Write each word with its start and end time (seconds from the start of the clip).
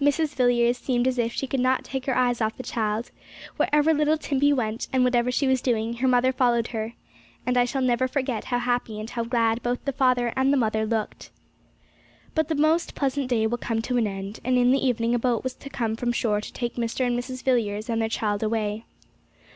Mrs. 0.00 0.34
Villiers 0.34 0.76
seemed 0.76 1.06
as 1.06 1.18
if 1.18 1.32
she 1.32 1.46
could 1.46 1.60
not 1.60 1.84
take 1.84 2.06
her 2.06 2.16
eyes 2.16 2.40
off 2.40 2.56
the 2.56 2.64
child; 2.64 3.12
wherever 3.58 3.94
little 3.94 4.18
Timpey 4.18 4.52
went, 4.52 4.88
and 4.92 5.04
whatever 5.04 5.30
she 5.30 5.46
was 5.46 5.60
doing, 5.62 5.94
her 5.98 6.08
mother 6.08 6.32
followed 6.32 6.66
her, 6.74 6.94
and 7.46 7.56
I 7.56 7.64
shall 7.64 7.80
never 7.80 8.08
forget 8.08 8.46
how 8.46 8.58
happy 8.58 8.98
and 8.98 9.08
how 9.08 9.22
glad 9.22 9.62
both 9.62 9.84
the 9.84 9.92
father 9.92 10.32
and 10.34 10.52
the 10.52 10.56
mother 10.56 10.84
looked. 10.84 11.30
But 12.34 12.48
the 12.48 12.56
most 12.56 12.96
pleasant 12.96 13.28
day 13.28 13.46
will 13.46 13.56
come 13.58 13.80
to 13.82 13.96
an 13.98 14.08
end; 14.08 14.40
and 14.42 14.58
in 14.58 14.72
the 14.72 14.84
evening 14.84 15.14
a 15.14 15.18
boat 15.20 15.44
was 15.44 15.54
to 15.54 15.70
come 15.70 15.94
from 15.94 16.10
shore 16.10 16.40
to 16.40 16.52
take 16.52 16.74
Mr. 16.74 17.06
and 17.06 17.16
Mrs. 17.16 17.44
Villiers 17.44 17.88
and 17.88 18.02
their 18.02 18.08
child 18.08 18.42
away. 18.42 18.84